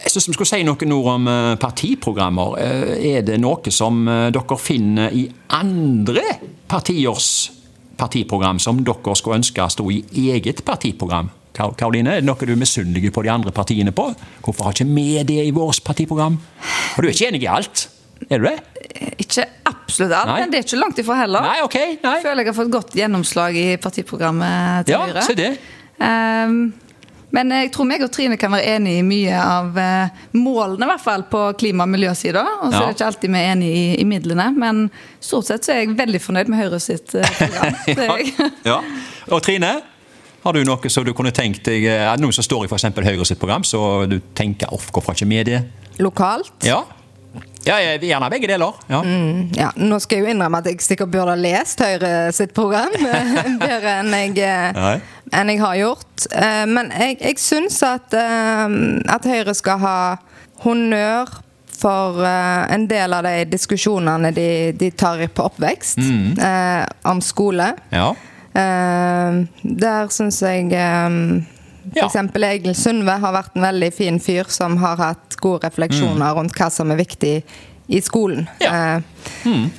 Jeg 0.00 0.14
synes 0.14 0.30
vi 0.30 0.36
skulle 0.38 0.48
si 0.48 0.62
noen 0.64 0.94
ord 0.96 1.10
om 1.18 1.28
eh, 1.28 1.50
partiprogrammer. 1.60 2.56
Er 2.96 3.26
det 3.28 3.36
noe 3.44 3.74
som 3.76 4.08
dere 4.08 4.58
finner 4.60 5.12
i 5.12 5.26
andre 5.52 6.24
partiers 6.70 7.28
partiprogram 8.00 8.62
som 8.62 8.80
dere 8.80 9.18
skulle 9.20 9.42
ønske 9.42 9.68
sto 9.76 9.90
i 9.92 10.00
eget 10.32 10.64
partiprogram? 10.64 11.28
Karoline, 11.52 12.16
er 12.16 12.24
det 12.24 12.30
noe 12.30 12.40
du 12.46 12.54
er 12.54 12.64
misunnelig 12.64 13.12
på 13.12 13.26
de 13.26 13.34
andre 13.34 13.52
partiene 13.52 13.92
på? 13.92 14.08
Hvorfor 14.40 14.70
har 14.70 14.78
ikke 14.78 14.88
vi 14.96 15.10
det 15.28 15.42
i 15.44 15.52
vårt 15.52 15.84
partiprogram? 15.84 16.40
Og 16.96 17.02
du 17.02 17.10
er 17.10 17.12
ikke 17.12 17.34
enig 17.34 17.44
i 17.44 17.52
alt? 17.52 17.90
Er 18.30 18.40
du 18.40 18.48
det? 18.48 18.79
Ikke 19.20 19.44
absolutt 19.68 20.12
alt, 20.16 20.32
men 20.40 20.50
det 20.52 20.58
er 20.60 20.64
ikke 20.68 20.78
langt 20.80 20.98
ifra 21.02 21.16
heller. 21.22 21.44
Nei, 21.44 21.58
ok. 21.64 21.76
Nei. 22.02 22.14
Føler 22.24 22.42
jeg 22.44 22.50
har 22.52 22.56
fått 22.62 22.70
godt 22.74 22.94
gjennomslag 22.98 23.56
i 23.56 23.66
partiprogrammet 23.80 24.86
til 24.86 24.94
Ja, 24.96 25.02
Høyre. 25.06 25.22
se 25.26 25.34
det. 25.38 25.50
Um, 26.00 26.72
men 27.30 27.52
jeg 27.54 27.68
tror 27.70 27.86
meg 27.86 28.02
og 28.02 28.10
Trine 28.10 28.34
kan 28.40 28.50
være 28.50 28.72
enig 28.74 28.96
i 28.98 29.02
mye 29.06 29.36
av 29.38 29.76
eh, 29.78 30.08
målene, 30.34 30.82
i 30.82 30.88
hvert 30.90 31.02
fall 31.04 31.22
på 31.30 31.42
klima- 31.60 31.84
og 31.86 31.92
miljøsida. 31.92 32.42
Og 32.64 32.72
så 32.72 32.80
Ja. 32.80 32.82
er 32.82 32.86
det 32.88 32.96
ikke 32.96 33.06
alltid 33.06 33.30
vi 33.30 33.38
er 33.38 33.52
enig 33.52 33.68
i, 33.70 33.84
i 34.00 34.04
midlene, 34.04 34.48
men 34.58 34.80
stort 35.22 35.46
sett 35.46 35.62
så 35.68 35.72
er 35.76 35.84
jeg 35.84 35.94
veldig 36.00 36.20
fornøyd 36.24 36.48
med 36.50 36.58
Høyre 36.64 36.80
sitt 36.82 37.14
eh, 37.14 37.22
program. 37.38 37.76
Er. 37.86 38.50
Ja. 38.66 38.80
Og 39.30 39.42
Trine, 39.46 39.70
har 40.42 40.52
du 40.56 40.64
noe 40.64 40.90
som 40.90 41.04
du 41.06 41.12
kunne 41.14 41.30
tenkt 41.30 41.62
deg 41.68 41.84
det 41.84 42.20
Noe 42.24 42.32
som 42.34 42.42
står 42.42 42.64
i 42.66 42.72
eksempel 42.74 43.04
Høyre 43.06 43.24
sitt 43.28 43.38
program, 43.38 43.62
så 43.62 44.08
du 44.10 44.18
tenker 44.34 44.66
hvorfor 44.72 45.14
ikke 45.14 45.28
med 45.30 45.46
det? 45.52 45.62
Lokalt. 46.02 46.50
Ja. 46.66 46.82
Ja, 47.66 47.76
jeg 47.78 48.00
vil 48.00 48.08
gjerne 48.08 48.26
ha 48.26 48.32
begge 48.32 48.48
deler. 48.48 48.78
Ja. 48.90 49.00
Ja, 49.54 49.68
nå 49.76 49.98
skal 50.02 50.18
jeg 50.18 50.24
jo 50.24 50.30
innrømme 50.32 50.62
at 50.62 50.70
jeg 50.70 50.80
sikkert 50.82 51.12
burde 51.12 51.34
ha 51.34 51.38
lest 51.38 51.82
Høyre 51.84 52.32
sitt 52.34 52.54
program 52.56 52.90
bedre 53.60 53.98
enn 54.00 54.16
jeg, 54.16 55.02
enn 55.36 55.52
jeg 55.52 55.60
har 55.60 55.76
gjort. 55.78 56.24
Eh, 56.32 56.64
Men 56.66 56.90
jeg, 56.96 57.18
jeg 57.20 57.38
syns 57.42 57.76
at, 57.86 58.16
eh, 58.16 58.74
at 59.14 59.28
Høyre 59.28 59.54
skal 59.54 59.78
ha 59.84 59.94
honnør 60.64 61.30
for 61.80 62.18
eh, 62.24 62.64
en 62.74 62.88
del 62.90 63.14
av 63.16 63.28
de 63.28 63.36
diskusjonene 63.52 64.32
de, 64.36 64.48
de 64.80 64.90
tar 64.90 65.22
på 65.28 65.46
oppvekst, 65.52 66.00
eh, 66.00 66.82
om 67.12 67.22
skole. 67.24 67.70
Ja. 67.94 68.10
Eh, 68.56 69.40
der 69.62 70.10
syns 70.16 70.42
jeg 70.42 70.72
eh, 70.74 71.16
Ja. 71.90 72.02
For 72.04 72.10
eksempel 72.10 72.44
Egil 72.44 72.74
Sundve 72.76 73.14
har 73.22 73.32
vært 73.34 73.54
en 73.56 73.64
veldig 73.64 73.88
fin 73.96 74.18
fyr 74.22 74.46
som 74.52 74.76
har 74.82 74.98
hatt 75.00 75.29
gode 75.40 75.64
refleksjoner 75.66 76.34
rundt 76.36 76.56
hva 76.58 76.70
som 76.72 76.90
er 76.92 77.00
viktig 77.00 77.34
i 77.90 78.00
skolen. 78.04 78.48
Ja. 78.62 78.98
Eh, 78.98 79.70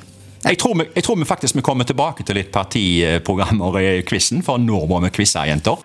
Jeg, 0.42 0.58
tror 0.58 0.74
vi, 0.80 0.88
jeg 0.96 1.04
tror 1.06 1.20
vi 1.22 1.26
faktisk 1.30 1.56
vi 1.56 1.62
kommer 1.62 1.86
tilbake 1.86 2.24
til 2.26 2.36
litt 2.40 2.50
partiprogrammer 2.52 3.78
i 3.78 4.02
quizen, 4.02 4.42
for 4.42 4.58
nå 4.58 4.86
må 4.90 4.98
vi 5.06 5.12
quize, 5.14 5.44
jenter. 5.46 5.78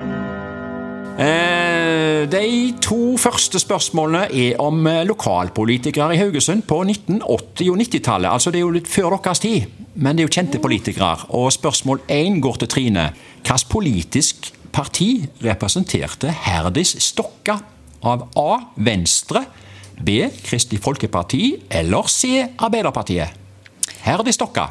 Eh, 1.17 2.27
de 2.29 2.73
to 2.85 3.17
første 3.21 3.61
spørsmålene 3.61 4.27
er 4.37 4.59
om 4.61 4.83
eh, 4.89 5.03
lokalpolitikere 5.09 6.13
i 6.13 6.19
Haugesund 6.21 6.67
på 6.69 6.83
1980- 6.85 7.71
og 7.73 7.79
90-tallet. 7.81 8.29
Altså 8.33 8.53
Det 8.53 8.61
er 8.61 8.67
jo 8.67 8.75
litt 8.75 8.91
før 8.91 9.17
deres 9.17 9.41
tid, 9.41 9.65
men 9.95 10.17
det 10.17 10.25
er 10.25 10.29
jo 10.29 10.35
kjente 10.37 10.61
politikere. 10.61 11.15
Og 11.37 11.49
Spørsmål 11.57 12.03
én 12.13 12.41
går 12.45 12.61
til 12.61 12.69
Trine. 12.69 13.07
Hvilket 13.47 13.69
politisk 13.73 14.51
parti 14.73 15.25
representerte 15.45 16.33
Herdis 16.45 16.97
Stokka? 17.01 17.61
Av 18.07 18.27
A. 18.39 18.51
Venstre, 18.77 19.41
B. 20.01 20.29
Kristelig 20.43 20.83
Folkeparti 20.85 21.57
eller 21.71 22.09
C. 22.11 22.47
Arbeiderpartiet? 22.57 23.29
Herdis 24.05 24.37
Stokka. 24.39 24.69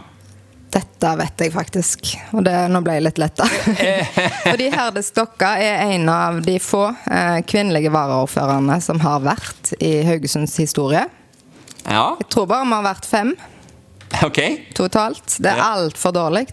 Dette 0.75 1.11
vet 1.15 1.39
jeg 1.39 1.51
faktisk, 1.53 2.09
og 2.35 2.43
det, 2.43 2.53
nå 2.67 2.81
ble 2.83 2.97
jeg 2.97 3.05
litt 3.05 3.19
letta. 3.21 3.45
Fordi 4.49 4.65
Herde 4.73 5.03
Stokka 5.05 5.53
er 5.63 5.85
en 5.93 6.09
av 6.11 6.41
de 6.43 6.57
få 6.59 6.89
eh, 6.91 7.39
kvinnelige 7.47 7.93
varaordførerne 7.95 8.81
som 8.83 8.99
har 9.03 9.23
vært 9.23 9.71
i 9.79 10.01
Haugesunds 10.07 10.57
historie. 10.59 11.05
Ja, 11.85 12.15
Jeg 12.19 12.27
tror 12.33 12.49
bare 12.49 12.65
vi 12.67 12.75
har 12.75 12.87
vært 12.89 13.07
fem 13.07 13.31
ok. 14.25 14.39
totalt. 14.75 15.37
Det 15.39 15.51
er 15.51 15.57
Ja. 15.57 15.69
altfor 15.75 16.11
dårlig. 16.15 16.47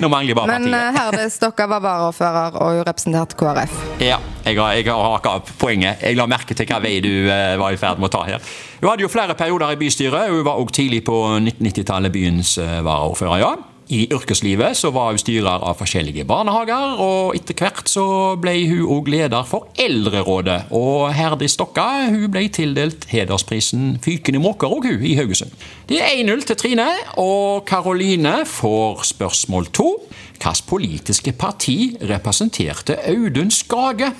Nå 0.00 0.08
mangler 0.08 0.34
bare 0.34 0.46
Men 0.46 0.66
eh, 0.74 0.80
partiet. 0.92 0.98
Herdes, 0.98 1.38
dere 1.38 1.68
var 1.68 1.80
varaordfører 1.80 2.56
og 2.62 2.82
representerte 2.88 3.36
KrF. 3.38 3.78
Ja, 4.00 4.18
jeg 4.44 4.56
har, 4.58 4.72
jeg 4.74 4.84
har 4.90 5.10
haka 5.16 5.38
poenget. 5.58 6.02
Jeg 6.02 6.16
la 6.16 6.26
merke 6.26 6.54
til 6.54 6.66
hva 6.66 6.80
vei 6.82 6.98
du 7.04 7.10
eh, 7.30 7.56
var 7.60 7.72
i 7.72 7.76
ferd 7.80 7.98
med 7.98 8.10
å 8.10 8.12
ta 8.18 8.24
her. 8.28 8.40
Hun 8.80 8.90
hadde 8.90 9.02
jo 9.06 9.08
flere 9.12 9.34
perioder 9.34 9.72
i 9.74 9.80
bystyret. 9.80 10.28
Hun 10.30 10.44
var 10.46 10.60
også 10.60 10.74
tidlig 10.82 11.04
på 11.04 11.16
1990-tallet 11.40 12.12
byens 12.12 12.56
eh, 12.58 12.78
varaordfører, 12.86 13.38
ja. 13.42 13.54
I 13.88 14.02
yrkeslivet 14.12 14.76
så 14.76 14.90
var 14.92 15.14
hun 15.14 15.20
styrer 15.20 15.62
av 15.64 15.78
forskjellige 15.80 16.26
barnehager, 16.28 16.98
og 17.00 17.36
etter 17.38 17.56
hvert 17.56 17.88
så 17.88 18.04
ble 18.40 18.52
hun 18.68 18.84
òg 18.98 19.08
leder 19.14 19.46
for 19.48 19.70
Eldrerådet. 19.80 20.68
Og 20.76 21.08
Herdi 21.16 21.48
Stokka 21.48 21.86
hun 22.12 22.26
ble 22.34 22.44
tildelt 22.52 23.06
hedersprisen 23.08 23.96
Fykende 24.04 24.42
måker 24.44 24.76
i 25.00 25.14
Haugesund. 25.16 25.54
Det 25.88 26.02
er 26.04 26.20
1-0 26.20 26.44
til 26.50 26.60
Trine, 26.60 26.88
og 27.16 27.64
Karoline 27.64 28.42
får 28.44 29.06
spørsmål 29.14 29.72
to. 29.72 29.88
Hvilket 30.36 30.68
politiske 30.68 31.32
parti 31.32 31.96
representerte 32.10 32.98
Audun 33.08 33.50
Skage? 33.50 34.12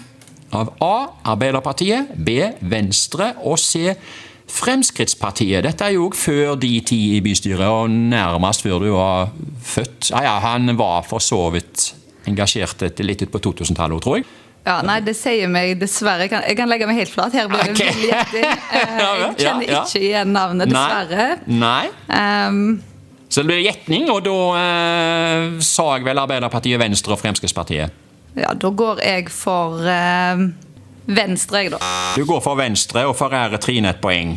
Av 0.49 0.73
A. 0.81 0.95
Arbeiderpartiet, 1.29 2.09
B. 2.17 2.41
Venstre 2.65 3.35
og 3.45 3.59
C. 3.61 3.93
Fremskrittspartiet. 4.49 5.63
Dette 5.65 5.85
er 5.87 5.95
jo 5.97 6.09
før 6.17 6.55
de 6.61 6.71
tid 6.81 7.17
i 7.19 7.23
bystyret, 7.25 7.67
og 7.69 7.91
nærmest 7.91 8.63
før 8.65 8.81
du 8.83 8.91
var 8.95 9.31
født. 9.65 10.11
Ja, 10.11 10.23
ja, 10.25 10.35
han 10.45 10.73
var 10.79 11.05
for 11.09 11.23
så 11.23 11.49
vidt 11.55 11.93
engasjert 12.29 12.83
etter 12.89 13.07
litt 13.07 13.23
ut 13.25 13.33
på 13.33 13.41
2000-tallet, 13.49 14.03
tror 14.05 14.21
jeg. 14.21 14.27
Ja, 14.69 14.81
nei, 14.85 14.99
det 15.01 15.15
sier 15.17 15.49
meg 15.49 15.79
dessverre. 15.81 16.27
Jeg 16.27 16.33
kan, 16.33 16.43
jeg 16.45 16.57
kan 16.59 16.69
legge 16.69 16.89
meg 16.91 16.99
helt 16.99 17.13
flat. 17.13 17.33
Her 17.33 17.47
blir 17.49 17.63
det 17.65 17.73
okay. 17.77 17.95
vill 17.95 18.11
gjetting. 18.11 18.45
Eh, 18.79 18.99
Jeg 18.99 19.37
kjenner 19.39 19.71
ja, 19.71 19.79
ikke 19.87 20.03
igjen 20.05 20.33
navnet, 20.35 20.69
dessverre. 20.69 21.29
Nei. 21.49 21.87
Um, 22.13 22.59
Så 23.29 23.41
det 23.45 23.49
blir 23.49 23.63
gjetning, 23.65 24.11
og 24.13 24.23
da 24.27 24.35
eh, 24.61 25.47
sa 25.65 25.87
jeg 25.97 26.05
vel 26.09 26.21
Arbeiderpartiet, 26.21 26.81
Venstre 26.81 27.17
og 27.17 27.21
Fremskrittspartiet. 27.23 28.05
ja, 28.39 28.53
da 28.55 28.71
går 28.71 29.01
jeg 29.05 29.31
for 29.33 29.81
ehm, 29.89 30.51
Venstre, 31.09 31.63
jeg, 31.65 31.71
da. 31.73 31.79
Du 32.17 32.25
går 32.29 32.41
for 32.45 32.59
Venstre 32.61 33.07
og 33.09 33.17
forærer 33.17 33.57
Trine 33.63 33.95
et 33.95 34.01
poeng. 34.03 34.35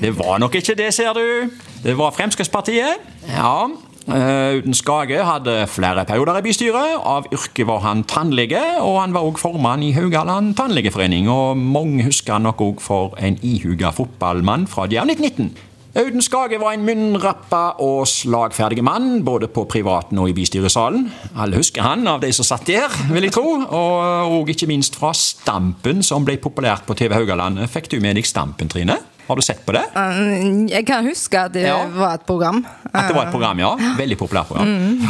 Det 0.00 0.14
var 0.18 0.38
nok 0.42 0.54
ikke 0.58 0.74
det, 0.78 0.88
ser 0.96 1.12
du. 1.14 1.50
Det 1.84 1.92
var 1.98 2.14
Fremskrittspartiet. 2.16 3.02
Ja. 3.28 3.66
eh, 4.08 4.56
Uten 4.58 4.74
Skage 4.74 5.20
hadde 5.24 5.66
flere 5.70 6.04
perioder 6.08 6.40
i 6.40 6.42
bystyret. 6.48 6.96
Av 7.04 7.28
yrke 7.32 7.66
var 7.68 7.84
han 7.84 8.02
tannlege, 8.08 8.62
og 8.80 9.00
han 9.02 9.14
var 9.14 9.28
også 9.28 9.44
formann 9.50 9.84
i 9.84 9.92
Haugaland 9.92 10.56
tannlegeforening. 10.56 11.28
Og 11.30 11.56
mange 11.60 12.04
husker 12.08 12.32
han 12.38 12.48
nok 12.48 12.60
også 12.60 12.80
for 12.88 13.14
en 13.20 13.38
ihuga 13.42 13.92
fotballmann 13.94 14.66
fra 14.66 14.86
de 14.86 14.98
1919. 15.04 15.52
Audun 15.94 16.22
Skage 16.26 16.58
var 16.58 16.72
en 16.74 16.82
munnrappa 16.82 17.76
og 17.84 18.00
slagferdig 18.10 18.82
mann, 18.82 19.20
både 19.26 19.46
på 19.54 19.62
privaten 19.70 20.18
og 20.18 20.26
i 20.28 20.34
bystyresalen. 20.34 21.04
Alle 21.38 21.60
husker 21.60 21.84
han 21.86 22.02
av 22.10 22.18
de 22.24 22.32
som 22.34 22.46
satt 22.48 22.66
der, 22.66 22.90
vil 23.14 23.28
jeg 23.28 23.34
tro. 23.36 23.44
Og, 23.62 24.32
og 24.40 24.50
ikke 24.50 24.66
minst 24.66 24.98
fra 24.98 25.12
Stampen, 25.14 26.02
som 26.02 26.26
ble 26.26 26.34
populært 26.42 26.82
på 26.88 26.96
TV 26.98 27.14
Haugaland. 27.14 27.62
Fikk 27.70 27.92
du 27.94 28.00
med 28.02 28.18
deg 28.18 28.26
Stampen, 28.26 28.68
Trine? 28.72 28.98
Har 29.28 29.38
du 29.38 29.44
sett 29.46 29.62
på 29.64 29.72
det? 29.72 29.84
Mm, 29.94 30.66
Jeg 30.68 30.84
kan 30.90 31.06
huske 31.06 31.38
at 31.46 31.54
det 31.54 31.62
Ja. 31.68 31.78
var 31.94 32.18
et 32.18 32.26
program. 32.26 32.64
At 32.92 33.06
det 33.08 33.14
var 33.16 33.28
et 33.28 33.32
program, 33.32 33.62
ja. 33.62 33.70
Veldig 33.96 34.18
populært 34.18 34.50
program. 34.50 34.66
Mm. 34.66 35.06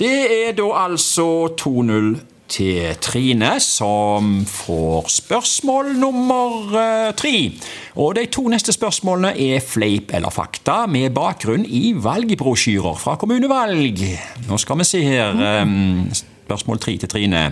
Det 0.00 0.14
er 0.48 0.56
da 0.58 0.70
altså 0.88 1.28
2-0 1.60 2.14
til 2.50 2.94
Trine, 3.00 3.54
som 3.60 4.44
får 4.48 5.08
spørsmål 5.14 5.94
nummer 5.98 6.74
eh, 6.78 7.12
tre. 7.16 7.34
Og 7.96 8.14
de 8.18 8.26
to 8.32 8.46
neste 8.52 8.74
spørsmålene 8.74 9.32
er 9.40 9.64
fleip 9.64 10.12
eller 10.14 10.34
fakta, 10.34 10.84
med 10.86 11.14
bakgrunn 11.16 11.64
i 11.64 11.94
valgbrosjyrer 11.96 12.98
fra 13.00 13.16
kommunevalg. 13.20 14.04
Nå 14.48 14.60
skal 14.60 14.82
vi 14.82 14.88
se 14.88 15.02
her. 15.06 15.34
eh, 15.40 16.22
Spørsmål 16.44 16.78
tre 16.84 16.98
til 17.00 17.08
Trine. 17.08 17.42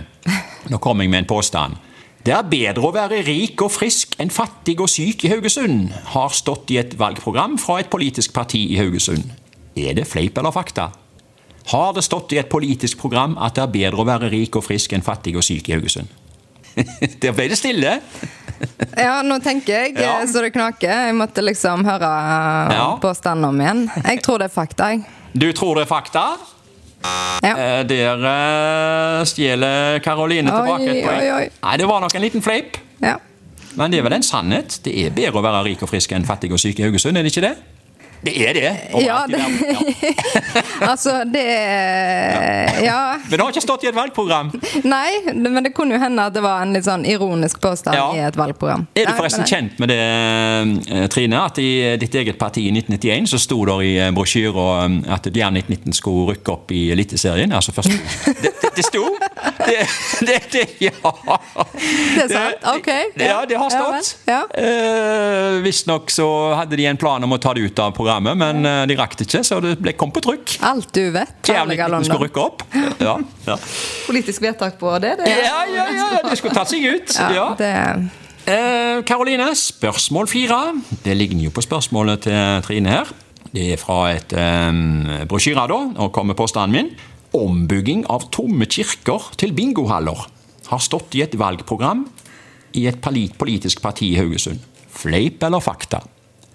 Nå 0.69 0.77
kommer 0.77 1.03
jeg 1.03 1.09
med 1.09 1.23
en 1.23 1.31
påstand. 1.33 1.79
Det 2.23 2.31
er 2.31 2.45
bedre 2.47 2.85
å 2.87 2.93
være 2.95 3.23
rik 3.27 3.59
og 3.65 3.71
frisk 3.73 4.13
enn 4.21 4.29
fattig 4.31 4.77
og 4.79 4.87
syk 4.87 5.25
i 5.25 5.31
Haugesund, 5.33 5.89
har 6.13 6.29
stått 6.31 6.71
i 6.71 6.77
et 6.79 6.93
valgprogram 6.95 7.57
fra 7.59 7.81
et 7.81 7.89
politisk 7.91 8.31
parti 8.37 8.61
i 8.71 8.77
Haugesund. 8.79 9.25
Er 9.75 9.97
det 9.97 10.05
fleip 10.07 10.37
eller 10.37 10.53
fakta? 10.55 10.91
Har 11.71 11.93
det 11.95 12.03
stått 12.03 12.33
i 12.35 12.37
et 12.41 12.49
politisk 12.51 12.97
program 12.99 13.37
at 13.39 13.55
det 13.55 13.63
er 13.63 13.71
bedre 13.71 14.03
å 14.03 14.05
være 14.07 14.29
rik 14.33 14.55
og 14.59 14.65
frisk 14.65 14.93
enn 14.93 15.01
fattig 15.05 15.35
og 15.39 15.43
syk 15.47 15.69
i 15.69 15.75
Haugesund? 15.77 16.07
Der 17.21 17.31
ble 17.37 17.47
det 17.51 17.57
stille. 17.59 17.99
Ja, 18.97 19.21
nå 19.23 19.37
tenker 19.43 19.73
jeg 19.85 19.95
Ja. 19.99 20.19
eh, 20.21 20.25
så 20.27 20.41
det 20.41 20.53
knaker. 20.55 20.89
Jeg 21.07 21.15
måtte 21.15 21.43
liksom 21.45 21.85
høre 21.85 22.09
eh, 22.09 22.73
Ja. 22.75 22.87
påstanden 23.01 23.45
om 23.49 23.61
igjen. 23.61 23.85
Jeg 24.03 24.21
tror 24.25 24.39
det 24.41 24.49
er 24.51 24.55
fakta, 24.55 24.89
jeg. 24.93 25.05
Du 25.33 25.51
tror 25.53 25.75
det 25.79 25.85
er 25.87 25.91
fakta? 25.93 26.25
Ja. 27.43 27.53
Eh, 27.57 27.83
Der 27.83 28.25
eh, 28.29 29.23
stjeler 29.27 29.99
Karoline 30.03 30.51
tilbake 30.51 30.89
et 30.89 31.03
poeng. 31.05 31.51
Nei, 31.63 31.77
det 31.77 31.87
var 31.89 32.01
nok 32.01 32.15
en 32.15 32.21
liten 32.27 32.41
fleip. 32.41 32.77
ja. 33.01 33.17
Men 33.75 33.89
det 33.89 33.97
er 33.99 34.03
vel 34.05 34.13
en 34.13 34.21
sannhet. 34.21 34.75
Det 34.85 34.91
er 35.01 35.09
bedre 35.09 35.39
å 35.39 35.41
være 35.41 35.63
rik 35.65 35.81
og 35.81 35.89
frisk 35.89 36.11
enn 36.13 36.23
fattig 36.27 36.51
og 36.53 36.59
syk 36.61 36.77
i 36.77 36.83
Haugesund, 36.85 37.17
er 37.17 37.23
det 37.25 37.31
ikke 37.33 37.41
det? 37.47 37.55
Det 38.23 38.33
er 38.47 38.53
det. 38.55 38.69
Ja, 39.03 39.25
det. 39.27 39.39
Ja. 39.39 40.11
altså, 40.91 41.23
det 41.27 41.43
Ja. 42.83 43.17
Men 43.27 43.31
det 43.37 43.41
har 43.41 43.51
ikke 43.51 43.63
stått 43.63 43.83
i 43.83 43.89
et 43.89 43.95
valgprogram. 43.97 44.51
Nei, 44.87 45.33
men 45.33 45.63
det 45.65 45.73
kunne 45.75 45.97
jo 45.97 46.01
hende 46.01 46.25
at 46.29 46.35
det 46.35 46.43
var 46.43 46.61
en 46.63 46.73
litt 46.75 46.85
sånn 46.87 47.03
ironisk 47.09 47.59
påstand 47.63 47.97
Ja. 47.97 48.07
i 48.15 48.21
et 48.23 48.37
valgprogram. 48.39 48.85
Er 48.95 49.05
du 49.05 49.11
Nei, 49.11 49.17
forresten 49.19 49.43
men- 49.43 49.51
kjent 49.51 49.79
med 49.79 49.89
det, 49.89 49.99
eh, 49.99 51.07
Trine, 51.13 51.41
at 51.43 51.57
i 51.59 51.97
ditt 51.99 52.15
eget 52.15 52.37
parti 52.39 52.67
i 52.67 52.71
1991 52.71 53.27
så 53.33 53.39
sto 53.39 53.59
det 53.65 53.77
i 53.85 54.11
brosjyra 54.15 54.67
at 55.13 55.25
Jern 55.33 55.53
1919 55.59 55.93
skulle 55.93 56.33
rykke 56.35 56.51
opp 56.53 56.71
i 56.71 56.91
Eliteserien? 56.91 57.51
Altså 57.51 57.71
først 57.75 57.91
Det, 58.43 58.51
det, 58.61 58.71
det 58.75 58.85
sto! 58.85 59.03
Det, 59.65 59.87
det, 60.27 60.39
det, 60.51 60.63
ja. 60.81 60.91
Det 61.03 62.23
er 62.23 62.31
sant? 62.31 62.63
Ok. 62.75 62.87
Ja, 63.19 63.43
det 63.45 63.57
har 63.57 63.69
Ja 63.69 63.99
stått. 63.99 64.17
Ja. 64.27 64.41
Eh, 64.53 65.61
Visstnok 65.63 66.09
så 66.11 66.27
hadde 66.55 66.75
de 66.77 66.85
en 66.85 66.97
plan 66.97 67.23
om 67.23 67.31
å 67.33 67.37
ta 67.41 67.53
det 67.53 67.61
ut 67.61 67.79
av 67.79 67.91
programmet, 67.91 68.12
men 68.21 68.65
eh, 68.65 68.85
de 68.89 68.95
rakk 68.99 69.15
det 69.17 69.25
ikke, 69.27 69.43
så 69.47 69.59
det 69.63 69.77
ble, 69.81 69.93
kom 69.97 70.11
på 70.13 70.21
trykk. 70.25 70.57
Alt 70.61 70.91
du 70.93 71.05
vet. 71.15 71.31
Karl 71.45 71.71
1919 71.71 71.77
skulle 71.77 71.89
London. 71.97 72.25
rykke 72.27 72.43
opp. 72.43 72.63
Ja, 73.01 73.15
ja. 73.47 73.57
Politisk 74.07 74.41
vedtak 74.43 74.77
på 74.79 74.91
det. 75.03 75.15
det 75.23 75.29
ja, 75.31 75.63
ja, 75.71 75.87
ja, 75.97 76.09
det 76.29 76.37
skulle 76.37 76.53
tatt 76.55 76.69
seg 76.73 76.85
ut. 76.89 77.15
Ja, 77.17 77.31
Ja. 77.33 77.47
det, 77.57 77.73
Eh, 78.43 78.99
Karoline, 79.07 79.55
spørsmål 79.55 80.27
fire. 80.27 80.57
Det 81.05 81.13
ligner 81.15 81.45
jo 81.45 81.51
på 81.55 81.61
spørsmålet 81.63 82.25
til 82.25 82.59
Trine 82.65 82.89
her. 82.91 83.07
Det 83.55 83.69
er 83.71 83.77
fra 83.79 84.11
et 84.11 84.33
eh, 84.35 85.23
brosjyre, 85.31 85.63
da, 85.71 85.77
og 86.03 86.11
kommer 86.11 86.35
påstanden 86.35 86.75
min. 86.75 86.89
Ombygging 87.33 88.03
av 88.11 88.27
tomme 88.35 88.67
kirker 88.67 89.29
til 89.39 89.53
bingohaller 89.55 90.25
har 90.67 90.83
stått 90.83 91.15
i 91.15 91.23
et 91.23 91.37
valgprogram 91.39 92.03
i 92.75 92.83
et 92.89 92.99
politisk 92.99 93.79
parti 93.81 94.11
i 94.11 94.19
Haugesund. 94.19 94.59
Fleip 94.91 95.41
eller 95.47 95.63
fakta? 95.63 96.03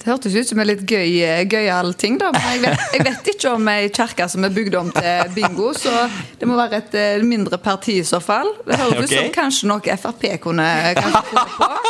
Det 0.08 0.14
hørtes 0.14 0.36
ut 0.40 0.48
som 0.48 0.60
en 0.62 0.64
litt 0.70 0.86
gøy, 0.88 1.18
gøyal 1.52 1.90
ting, 2.00 2.14
da. 2.16 2.30
Men 2.32 2.46
jeg 2.48 2.62
vet, 2.62 2.84
jeg 2.94 3.04
vet 3.04 3.26
ikke 3.34 3.50
om 3.52 3.66
ei 3.68 3.90
kirke 3.92 4.28
som 4.32 4.46
er 4.48 4.54
bygd 4.56 4.76
om 4.80 4.88
til 4.96 5.34
bingo, 5.34 5.66
så 5.76 5.92
det 6.40 6.48
må 6.48 6.56
være 6.56 6.80
et 6.80 6.96
eh, 6.96 7.26
mindre 7.28 7.58
parti 7.60 7.98
i 8.00 8.06
så 8.08 8.16
fall. 8.24 8.48
Det 8.64 8.78
høres 8.80 9.04
ut 9.04 9.12
som 9.12 9.28
kanskje 9.34 9.68
noe 9.68 9.96
Frp 10.00 10.24
kunne 10.46 10.70
funnet 11.02 11.34
på. 11.34 11.68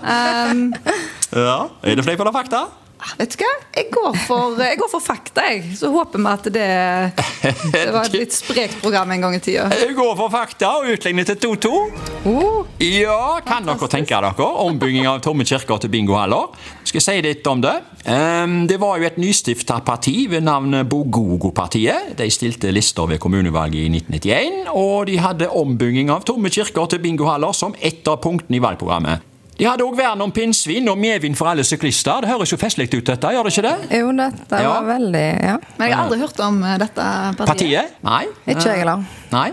Um, 0.00 0.70
Ja. 1.34 1.68
Er 1.84 1.98
det 1.98 2.04
fleip 2.06 2.20
eller 2.22 2.32
fakta? 2.32 2.62
Vet 3.18 3.34
du 3.36 3.44
hva? 3.44 3.50
Jeg 3.76 3.86
går 3.94 4.16
for, 4.26 4.58
jeg 4.60 4.78
går 4.80 4.90
for 4.92 5.04
fakta, 5.04 5.44
jeg. 5.50 5.62
Så 5.78 5.90
håper 5.94 6.20
vi 6.20 6.30
at 6.30 6.48
det, 6.54 6.68
det 7.74 7.86
var 7.94 8.08
et 8.08 8.16
litt 8.18 8.34
sprekt 8.36 8.80
program 8.82 9.10
en 9.14 9.26
gang 9.26 9.36
i 9.36 9.42
tida. 9.44 9.68
Jeg 9.80 9.94
går 9.98 10.12
for 10.18 10.32
fakta 10.32 10.74
og 10.80 10.90
utligner 10.94 11.28
til 11.28 11.38
2-2. 11.46 11.72
Oh, 12.30 12.66
Ja, 12.80 13.40
kan 13.44 13.66
dere 13.68 13.88
tenke 13.92 14.16
dere 14.16 14.46
ombygging 14.64 15.06
av 15.08 15.20
tomme 15.24 15.44
kirker 15.48 15.80
til 15.82 15.92
bingohaller? 15.92 16.50
Skal 16.84 17.00
jeg 17.00 17.06
si 17.06 17.24
litt 17.26 17.46
om 17.50 17.60
det? 17.62 17.74
Ehm, 18.08 18.66
Det 18.66 18.80
var 18.80 18.98
jo 18.98 19.06
et 19.08 19.18
nystifta 19.20 19.80
parti 19.84 20.26
ved 20.30 20.44
navn 20.44 20.80
Bogogo-partiet. 20.88 22.14
De 22.18 22.28
stilte 22.32 22.72
lister 22.72 23.06
ved 23.06 23.20
kommunevalget 23.22 23.86
i 23.86 23.88
1991, 23.88 24.68
og 24.74 25.06
de 25.06 25.18
hadde 25.20 25.48
ombygging 25.48 26.10
av 26.10 26.24
tomme 26.24 26.50
kirker 26.52 26.86
til 26.90 27.02
bingohaller 27.04 27.52
som 27.56 27.74
ett 27.80 28.06
av 28.08 28.20
punktene 28.24 28.56
i 28.58 28.64
valgprogrammet. 28.64 29.29
De 29.60 29.66
hadde 29.68 29.84
òg 29.84 29.92
vern 29.98 30.22
om 30.24 30.30
pinnsvin 30.32 30.86
og 30.88 30.96
medvind 30.96 31.36
for 31.36 31.50
alle 31.50 31.60
syklister. 31.68 32.22
Det 32.24 32.30
høres 32.30 32.48
jo 32.54 32.56
festlig 32.56 32.86
ut, 32.94 33.04
dette, 33.04 33.28
gjør 33.34 33.44
det 33.44 33.50
ikke 33.52 33.64
det? 33.66 33.98
jo, 34.00 34.12
dette 34.16 34.60
Ja. 34.62 34.70
var 34.72 34.86
veldig 34.88 35.24
Ja. 35.44 35.56
Men 35.76 35.88
jeg 35.88 35.96
har 35.96 36.04
aldri 36.06 36.18
hørt 36.18 36.40
om 36.40 36.62
eh, 36.64 36.78
dette 36.78 37.04
partiet. 37.36 37.46
Partiet? 37.46 37.90
Nei. 38.02 38.22
Ikke 38.48 38.64
jeg 38.70 38.78
heller. 38.78 39.04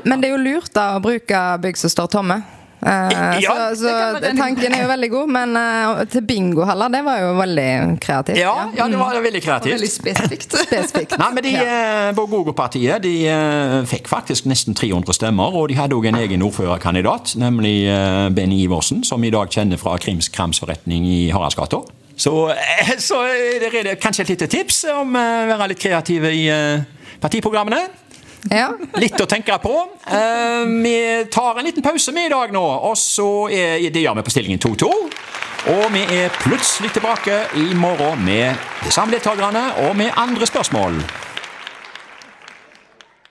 Men 0.06 0.22
det 0.22 0.30
er 0.30 0.38
jo 0.38 0.44
lurt 0.44 0.72
da 0.74 0.96
å 0.96 1.02
bruke 1.04 1.42
bygg 1.60 1.76
som 1.78 1.90
står 1.92 2.08
tomme. 2.08 2.42
Eh, 2.86 3.40
Ja, 3.42 3.54
så 3.74 3.80
så 3.82 4.20
tanken 4.38 4.74
er 4.74 4.84
jo 4.84 4.88
veldig 4.92 5.10
god, 5.12 5.30
men 5.34 5.56
uh, 5.58 6.04
til 6.14 6.22
bingohaller, 6.22 6.92
det 6.94 7.00
var 7.06 7.18
jo 7.24 7.32
veldig 7.40 7.70
kreativt. 8.04 8.38
Ja, 8.38 8.54
ja, 8.78 8.86
det 8.88 9.00
var 9.00 9.16
veldig 9.16 9.24
Veldig 9.26 9.42
kreativt. 9.44 9.90
spesifikt. 9.92 10.54
Spesifikt. 10.68 11.18
Nei, 11.18 11.32
men 11.34 11.44
de, 11.44 11.52
Ja. 11.58 11.64
eh, 12.10 12.12
Bogogo-partiet 12.16 13.02
de 13.04 13.16
uh, 13.34 13.82
fikk 13.90 14.08
faktisk 14.08 14.46
nesten 14.46 14.76
300 14.78 15.14
stemmer, 15.18 15.58
og 15.58 15.70
de 15.70 15.76
hadde 15.80 15.98
òg 15.98 16.06
en 16.12 16.20
egen 16.22 16.42
ordførerkandidat, 16.46 17.34
nemlig 17.42 17.88
eh, 17.90 18.30
Benny 18.30 18.62
Iversen, 18.68 19.04
som 19.04 19.24
i 19.26 19.30
dag 19.34 19.50
kjenner 19.50 19.78
fra 19.82 19.98
Krims 19.98 20.30
kramsforretning 20.30 21.06
i 21.10 21.30
Haraldsgata. 21.34 21.82
Så, 22.18 22.50
eh, 22.54 22.94
så 23.02 23.24
er 23.26 23.84
det 23.90 23.98
kanskje 24.02 24.22
et 24.28 24.30
lite 24.36 24.48
tips 24.54 24.84
om 24.94 25.18
å 25.18 25.26
være 25.50 25.68
litt 25.74 25.82
kreative 25.82 26.30
i 26.34 26.46
eh, 26.50 26.86
partiprogrammene. 27.22 27.88
Ja. 28.52 28.70
Litt 29.02 29.20
å 29.22 29.28
tenke 29.30 29.58
på. 29.64 29.76
Eh, 30.08 30.66
vi 30.84 30.98
tar 31.34 31.60
en 31.60 31.66
liten 31.68 31.86
pause 31.86 32.14
med 32.16 32.30
i 32.30 32.34
dag 32.34 32.54
nå, 32.56 32.64
og 32.90 32.98
så 33.00 33.50
er 33.52 33.90
det 33.90 34.04
gjør 34.04 34.20
vi 34.20 34.26
på 34.28 34.36
stillingen 34.36 34.62
2-2. 34.64 34.92
Og 35.68 35.88
vi 35.92 36.04
er 36.16 36.36
plutselig 36.44 36.94
tilbake 36.96 37.42
i 37.60 37.74
morgen 37.76 38.22
med 38.24 38.56
de 38.86 38.92
samme 38.94 39.12
deltakerne 39.12 39.66
og 39.88 39.98
med 40.00 40.14
andre 40.16 40.48
spørsmål. 40.48 41.02